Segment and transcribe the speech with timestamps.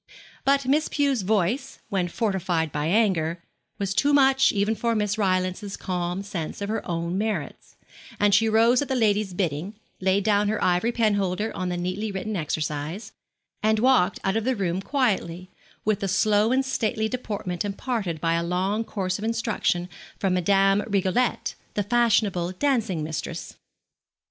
[0.43, 3.37] But Miss Pew's voice, when fortified by anger,
[3.77, 7.75] was too much even for Miss Rylance's calm sense of her own merits,
[8.19, 12.11] and she rose at the lady's bidding, laid down her ivory penholder on the neatly
[12.11, 13.11] written exercise,
[13.61, 15.51] and walked out of the room quietly,
[15.85, 19.87] with the slow and stately deportment imparted by a long course of instruction
[20.17, 23.53] from Madame Rigolette, the fashionable dancing mistress.